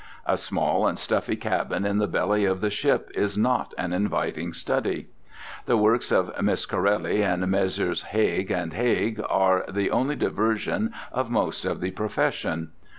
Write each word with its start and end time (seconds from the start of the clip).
A 0.25 0.35
small 0.35 0.87
and 0.87 0.97
stuffy 0.97 1.35
cabin 1.35 1.85
in 1.85 1.99
the 1.99 2.07
belly 2.07 2.43
of 2.43 2.59
the 2.59 2.71
ship 2.71 3.11
is 3.13 3.37
not 3.37 3.71
an 3.77 3.93
inviting 3.93 4.51
study. 4.51 5.09
The 5.67 5.77
works 5.77 6.11
of 6.11 6.41
Miss 6.41 6.65
Corelli 6.65 7.21
and 7.21 7.47
Messrs. 7.47 8.01
Haig 8.01 8.49
and 8.49 8.73
Haig 8.73 9.21
are 9.29 9.63
the 9.69 9.91
only 9.91 10.15
diversions 10.15 10.89
of 11.11 11.29
most 11.29 11.65
of 11.65 11.81
the 11.81 11.91
profession. 11.91 12.71